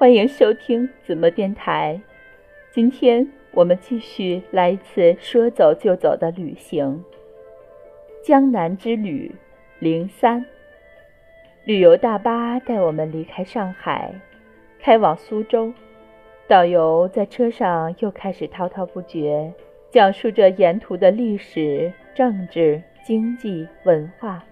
[0.00, 2.00] 欢迎收听子墨电台。
[2.70, 7.04] 今天我们继续来一次说走就走的旅行——
[8.24, 9.30] 江南之旅
[9.78, 10.42] 零三。
[11.64, 14.10] 旅游大巴带我们离开上海，
[14.78, 15.70] 开往苏州。
[16.48, 19.52] 导游在车上又开始滔滔不绝，
[19.90, 24.42] 讲述着沿途的历史、政治、经济、文化。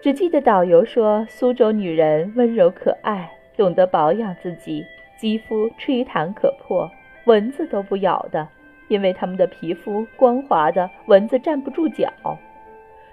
[0.00, 3.30] 只记得导游说，苏州女人温柔可爱。
[3.56, 4.84] 懂得保养自己，
[5.16, 6.90] 肌肤吹弹可破，
[7.24, 8.48] 蚊子都不咬的，
[8.88, 12.10] 因为他们的皮肤光滑的，蚊子站不住脚。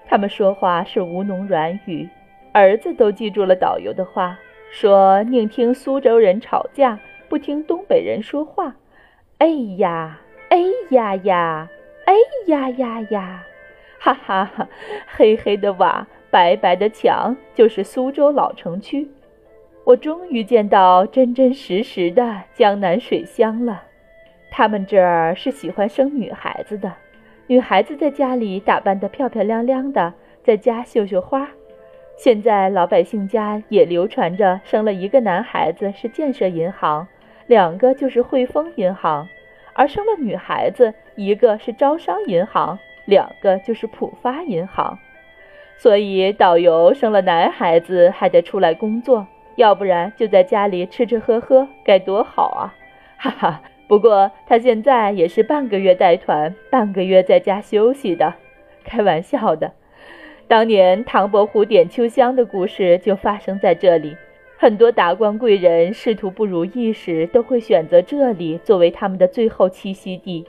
[0.07, 2.09] 他们说话是吴侬软语，
[2.51, 4.39] 儿子都记住了导游的话，
[4.71, 8.75] 说宁听苏州人吵架，不听东北人说话。
[9.37, 10.57] 哎呀，哎
[10.89, 11.69] 呀呀，
[12.05, 12.15] 哎
[12.47, 13.43] 呀呀呀，
[13.99, 14.67] 哈哈哈！
[15.07, 19.07] 黑黑的瓦，白白的墙，就是苏州老城区。
[19.85, 23.83] 我终于见到真真实实的江南水乡了。
[24.51, 26.93] 他们这儿是喜欢生女孩子的，
[27.47, 31.47] 女孩子在家里打扮得漂漂亮亮的，在家绣绣花。
[32.15, 37.07] 现在老百姓家也流传着，生了一个男孩子是建设银行，
[37.47, 39.25] 两个就是汇丰银行；
[39.73, 44.99] 而生了女孩子，一个是招商银行，两个就是浦发银行。
[45.77, 49.25] 所以导游生了男孩子还得出来工作。
[49.59, 52.73] 要不然就在家里吃吃喝喝，该多好啊！
[53.19, 53.61] 哈哈。
[53.89, 58.35] 不过他现在也是半个月带团，半个月在家休息的。
[58.85, 59.73] 开玩笑的。
[60.47, 64.15] 当年唐伯虎点秋香的故事就发生在这里。
[64.57, 70.45] 很多达官贵人仕途不如意时，都会选择这里作为他们的最后栖息地。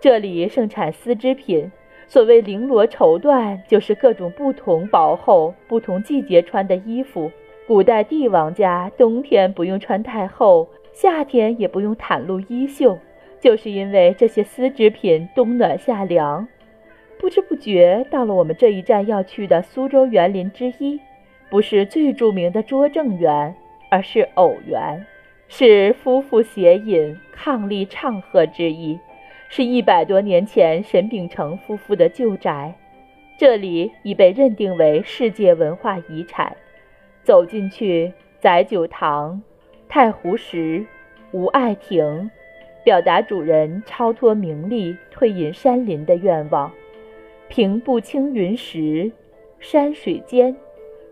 [0.00, 1.72] 这里盛产丝织品，
[2.06, 7.32] 所谓绫罗绸缎，就是各种不同薄厚、不同季节穿的衣服。
[7.66, 12.96] 古代帝王家冬天不用穿太厚，夏天也不用袒露衣袖，
[13.40, 16.46] 就是因为这些丝织品冬暖夏凉。
[17.18, 21.00] 不知不觉到了我们这一站要去的苏州园林之一，
[21.50, 23.52] 不是最著名的拙政园，
[23.90, 25.04] 而是偶园，
[25.48, 28.96] 是夫妇携引、伉俪唱和之意，
[29.48, 32.72] 是一百多年前沈秉成夫妇的旧宅，
[33.36, 36.56] 这里已被认定为世界文化遗产。
[37.26, 39.42] 走进去，载酒堂、
[39.88, 40.86] 太湖石、
[41.32, 42.30] 吴爱亭，
[42.84, 46.70] 表达主人超脱名利、退隐山林的愿望。
[47.48, 49.10] 平步青云时，
[49.58, 50.56] 山水间，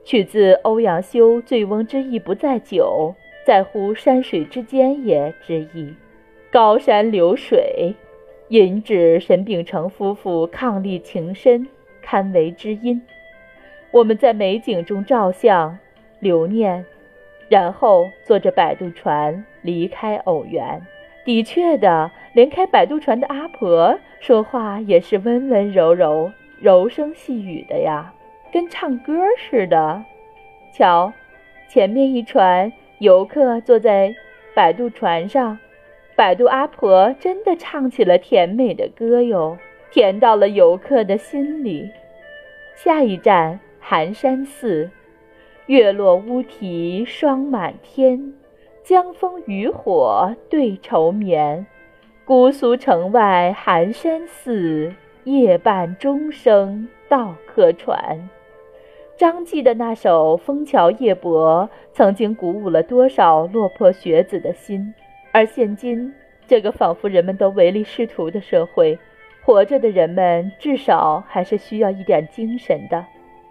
[0.04, 3.12] 取自欧阳修“醉翁之意不在酒，
[3.44, 5.92] 在乎山水之间也”之意。
[6.52, 7.92] 高山流水，
[8.50, 11.66] 引指沈秉成夫妇伉俪情深，
[12.00, 13.02] 堪为知音。
[13.90, 15.76] 我们在美景中照相。
[16.24, 16.84] 留念，
[17.48, 20.80] 然后坐着摆渡船离开偶园。
[21.24, 28.12] 的确的，连开摆渡船的阿婆说话也是温温柔柔、柔声细语的呀，
[28.52, 30.02] 跟唱歌似的。
[30.72, 31.12] 瞧，
[31.68, 34.14] 前面一船游客坐在
[34.54, 35.58] 摆渡船上，
[36.16, 39.56] 摆渡阿婆真的唱起了甜美的歌哟，
[39.90, 41.90] 甜到了游客的心里。
[42.74, 44.90] 下一站寒山寺。
[45.66, 48.34] 月落乌啼霜满天，
[48.82, 51.66] 江枫渔火对愁眠。
[52.26, 54.92] 姑苏城外寒山寺，
[55.24, 58.28] 夜半钟声到客船。
[59.16, 64.92] 张继的那首《枫桥夜泊》曾经鼓舞了多少落魄学子的心，
[65.32, 66.12] 而现今
[66.46, 68.98] 这个仿佛人们都唯利是图的社会，
[69.42, 73.02] 活着的人们至少还是需要一点精神的。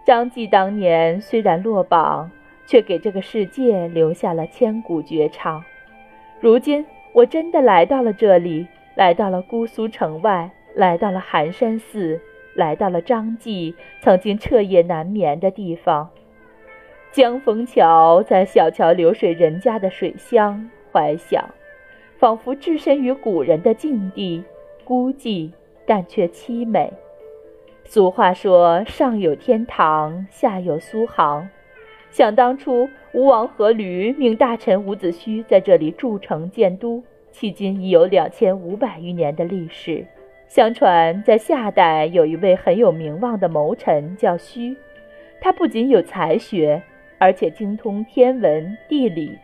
[0.06, 2.30] 张继当年虽然落榜，
[2.66, 5.64] 却给这个世界留下了千古绝唱。
[6.42, 12.20] 如今我真的来到了这里，来到了姑苏城外，来到了寒山寺，
[12.54, 16.10] 来到了张继曾经彻夜难眠的地方。
[17.14, 21.46] 江枫桥在小桥流水人家的水乡，怀想，
[22.18, 24.44] 仿佛置身于古人的境地，
[24.84, 25.52] 孤寂
[25.86, 26.92] 但却凄美。
[27.94, 31.48] 俗话说：“上有天堂，下有苏杭。”
[32.10, 40.08] 想当初，吴王阖闾命大臣伍子胥在这里筑城建都，迄今已有两千五百余年的历史。
[40.48, 44.76] 相传，在夏代有一位很有名望的谋臣叫胥，
[45.40, 46.82] 他不仅有才学，
[47.20, 49.38] 而且精通天文地理，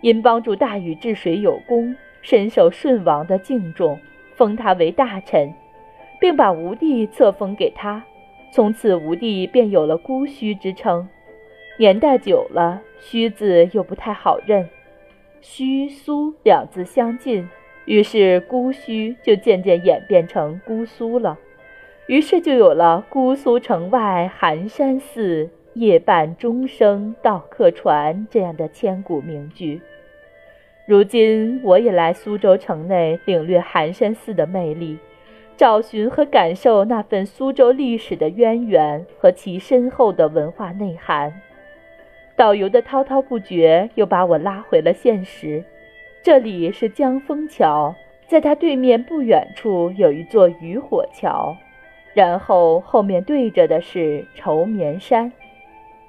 [0.00, 3.98] 因帮助大禹治水有功，深受舜王的敬重，
[4.34, 5.52] 封他为大臣。
[6.22, 8.00] 并把吴地册封给他，
[8.52, 11.08] 从此吴地便有了姑虚之称。
[11.80, 14.68] 年代久了，虚字又不太好认。
[15.40, 17.48] 虚苏两字相近，
[17.86, 21.36] 于是姑苏就渐渐演变成姑苏了。
[22.06, 29.80] 于是就有了“姑苏城外寒山寺，夜半钟声到客船”这样的千古名句。
[30.86, 34.98] 如今我也来苏州城内领略寒山寺的魅力，
[35.56, 41.40] 找寻和感受那份苏州历史的渊源和其深厚的文化内涵。
[42.34, 45.64] 导游的滔滔不绝又把我拉回了现实。
[46.22, 47.94] 这里是江枫桥，
[48.26, 51.56] 在它对面不远处有一座渔火桥。
[52.14, 55.32] 然后后面对着的是愁眠山，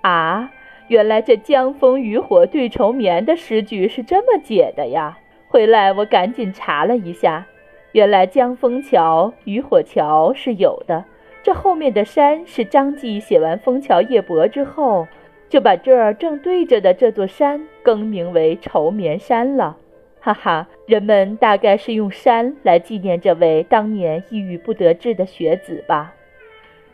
[0.01, 0.51] 啊，
[0.89, 5.17] 原来这江枫渔火对愁眠的诗句是这么解的呀！
[5.47, 7.47] 回来我赶紧查了一下，
[7.93, 11.05] 原来江枫桥、渔火桥是有的。
[11.43, 15.07] 这后面的山是张继写完《枫桥夜泊》之后，
[15.47, 19.77] 就把这儿正对着的这座山更名为愁眠山了。
[20.19, 26.15] 哈哈，人们大概是用山来纪念这位当年抑郁不得志的学子吧。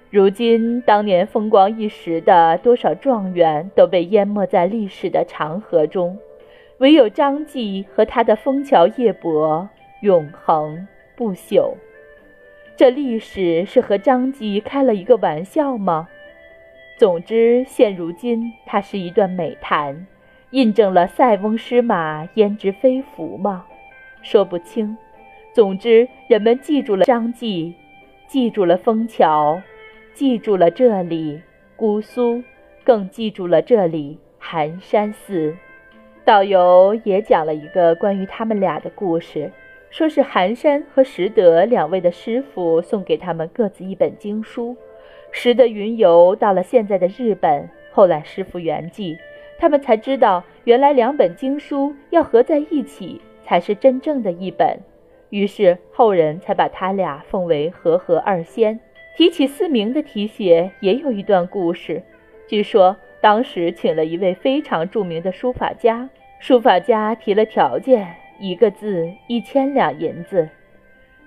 [0.09, 6.17] 如今，当年风光一时的多少状元都被淹没在历史的长河中，
[6.79, 9.69] 唯有张继和他的《枫桥夜泊》
[10.01, 11.73] 永恒不朽。
[12.75, 16.07] 这历史是和张继开了一个玩笑吗？
[16.97, 20.07] 总之，现如今，它是一段美谈。
[20.51, 23.65] 印证了“塞翁失马，焉知非福”吗？
[24.21, 24.97] 说不清。
[25.53, 27.75] 总之，人们记住了张继，
[28.27, 29.61] 记住了枫桥，
[30.13, 31.41] 记住了这里
[31.75, 32.41] 姑苏，
[32.83, 35.55] 更记住了这里寒山寺。
[36.25, 39.51] 导游也讲了一个关于他们俩的故事，
[39.89, 44.75] 说是寒山和拾得两位的师傅送给他们各自一本经书。
[45.31, 49.17] 拾得云游到了现在的日本，后来师傅圆寂。
[49.59, 54.79] 他们才知道，原来两本经书要合在一起才是真正的一本，
[55.29, 58.79] 于是后人才把他俩奉为和合二仙。
[59.17, 62.01] 提起四明的题写，也有一段故事。
[62.47, 66.09] 据说当时请了一位非常著名的书法家，
[66.39, 70.49] 书法家提了条件，一个字一千两银子。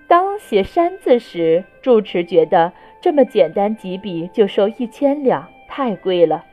[0.07, 6.43] 当写山字时，住持觉得这么简单几笔就收一千两，太贵了。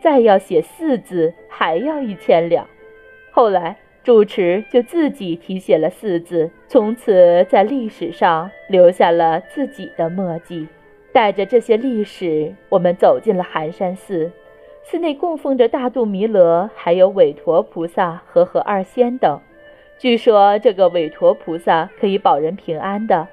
[0.00, 2.66] 再要写四字，还要一千两。
[3.30, 10.68] 后来住持就自己题写了四字，从此在历史上留下了自己的墨迹。
[11.12, 14.30] 带着这些历史，我们走进了寒山寺。
[14.84, 19.40] 寺内供奉着大肚弥勒，还有韦陀菩萨、和和二仙等。
[19.98, 23.28] 据说这个韦陀菩萨可以保人平安的，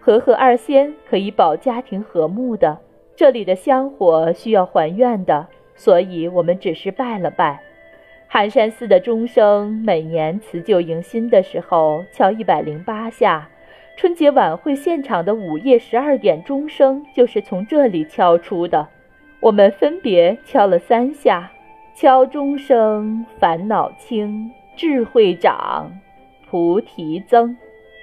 [0.00, 2.78] 和合二仙可以保家庭和睦的。
[3.14, 5.46] 这里的香火需要还愿的。
[5.78, 7.60] 所以我们只是拜了拜。
[8.28, 13.46] 寒山寺的钟声每年辞旧迎新的时候敲一百零八下，
[13.94, 18.88] 春节晚会现场的午夜十二点钟声就是从这里敲出的。
[19.40, 21.52] 我们分别敲了三下，
[21.94, 25.92] 敲钟声，烦恼轻，智慧长，
[26.48, 27.56] 菩提增。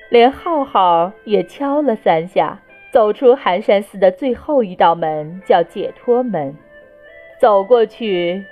[0.10, 2.62] 连浩浩也敲了三下，
[2.92, 6.56] 走出寒山寺的最后一道门，叫解脱门。
[7.40, 8.44] 走过去，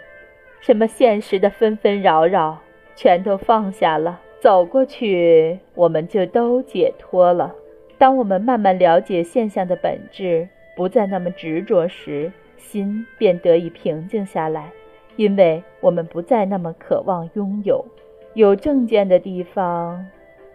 [0.59, 2.57] 什么现实的纷纷扰扰
[2.95, 4.19] 全都放下了。
[4.39, 7.53] 走过去，我们就都解脱了。
[7.99, 14.71] 当我们慢慢了解现象的本质，不再那么执着时，心便得以平静下来，
[15.15, 17.85] 因为我们不再那么渴望拥有。
[18.33, 20.05] 有正见的地方，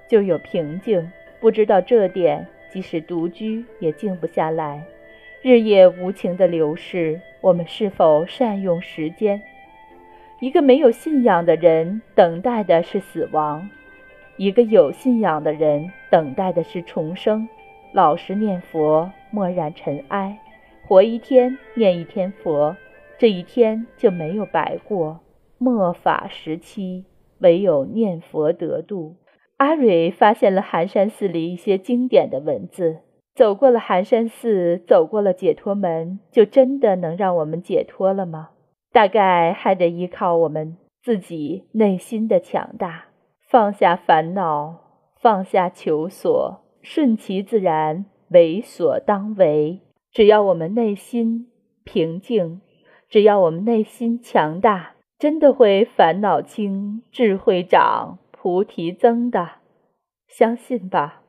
[0.09, 1.11] 就有平静。
[1.39, 4.83] 不知道这点，即使独居也静不下来。
[5.43, 9.43] 日夜无情的流逝，我们是否善用时间？
[10.41, 13.69] 一个没有信仰的人等待的是死亡，
[14.39, 17.47] 一个有信仰的人等待的是重生。
[17.93, 20.39] 老实念佛，默然尘埃，
[20.87, 22.75] 活一天念一天佛，
[23.19, 25.21] 这一天就没有白过。
[25.59, 27.05] 末法时期，
[27.39, 29.17] 唯有念佛得度。
[29.59, 32.99] 阿蕊发现了寒山寺里一些经典的文字。
[33.35, 38.49] 走过了寒山寺，走过了解脱门，就真的能让我们解脱了吗？
[38.93, 43.09] 大概还得依靠我们自己内心的强大，
[43.47, 44.77] 放下烦恼，
[45.21, 49.81] 放下求索，顺其自然，为所当为。
[50.11, 51.49] 只要我们内心
[51.85, 52.63] 平静，
[53.11, 59.53] 只要我们内心强大，真的会烦恼轻，智慧长，菩提增的，
[60.29, 61.23] 相信吧。